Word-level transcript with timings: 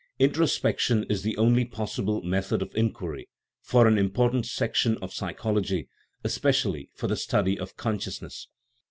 Introspection 0.17 1.03
is 1.11 1.21
the 1.21 1.37
only 1.37 1.63
pos 1.63 1.95
sible 1.95 2.23
method 2.23 2.63
of 2.63 2.73
inquiry 2.75 3.29
for 3.61 3.87
an 3.87 3.99
important 3.99 4.47
section 4.47 4.97
of 4.97 5.13
psychology, 5.13 5.89
especially 6.23 6.89
for 6.95 7.05
the 7.05 7.15
study 7.15 7.59
of 7.59 7.77
consciousness. 7.77 8.47